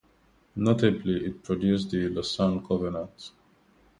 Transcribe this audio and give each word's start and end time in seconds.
Notably, 0.55 1.27
it 1.27 1.43
produced 1.43 1.91
the 1.91 2.09
Lausanne 2.09 2.65
Covenant. 2.65 3.33